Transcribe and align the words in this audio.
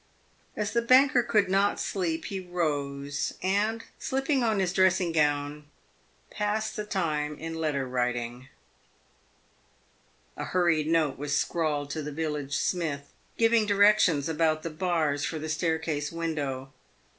As 0.57 0.71
the 0.73 0.81
banker 0.81 1.21
could 1.21 1.47
not 1.47 1.79
sleep, 1.79 2.25
he 2.25 2.39
rose, 2.39 3.33
and, 3.43 3.83
slipping 3.99 4.41
on 4.43 4.57
his 4.57 4.73
dressing 4.73 5.11
gown, 5.11 5.65
passed 6.31 6.75
the 6.75 6.85
time 6.87 7.37
in 7.37 7.53
letter 7.53 7.87
writing. 7.87 8.47
A 10.35 10.45
hurried 10.45 10.87
note 10.87 11.19
was 11.19 11.37
scrawled 11.37 11.91
to 11.91 12.01
the 12.01 12.11
village 12.11 12.57
smith, 12.57 13.13
giving 13.37 13.67
directions 13.67 14.27
about 14.27 14.63
the 14.63 14.71
bars 14.71 15.23
for 15.23 15.37
the 15.37 15.47
staircase 15.49 16.11
window. 16.11 16.73